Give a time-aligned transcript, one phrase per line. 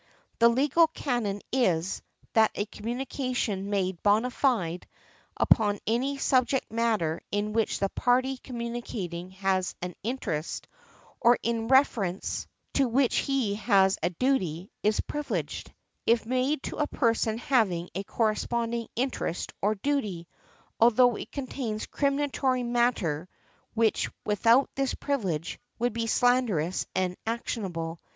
[0.39, 2.01] The legal canon is,
[2.33, 4.87] that a communication made bona fide,
[5.37, 10.67] upon any subject matter in which the party communicating has an interest,
[11.19, 15.71] or in reference to which he has a duty, is privileged,
[16.07, 20.27] if made to a person having a corresponding interest or duty,
[20.79, 23.29] although it contains criminatory matter,
[23.75, 27.99] which (without this privilege) would be slanderous and actionable.